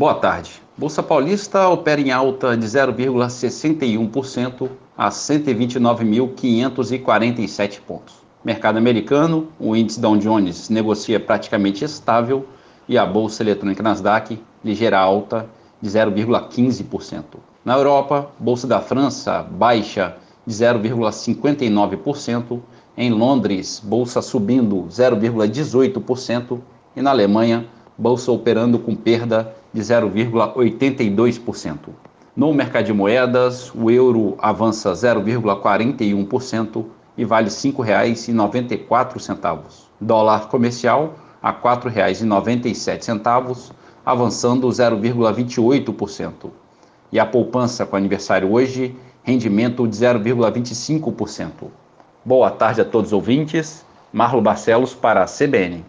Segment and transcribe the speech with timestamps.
[0.00, 0.62] boa tarde.
[0.78, 8.14] Bolsa Paulista opera em alta de 0,61% a 129.547 pontos.
[8.42, 12.46] Mercado americano, o índice Dow Jones negocia praticamente estável
[12.88, 15.46] e a bolsa eletrônica Nasdaq ligeira alta
[15.82, 17.22] de 0,15%.
[17.62, 22.58] Na Europa, bolsa da França baixa de 0,59%,
[22.96, 26.58] em Londres, bolsa subindo 0,18%
[26.96, 27.66] e na Alemanha,
[27.98, 31.78] bolsa operando com perda de 0,82%.
[32.36, 36.84] No mercado de moedas, o euro avança 0,41%
[37.16, 39.88] e vale R$ 5,94.
[40.00, 43.72] Dólar comercial a R$ 4,97,
[44.04, 46.50] avançando 0,28%.
[47.12, 51.50] E a poupança com aniversário hoje, rendimento de 0,25%.
[52.24, 53.84] Boa tarde a todos os ouvintes.
[54.12, 55.84] Marlo Barcelos para a CBN.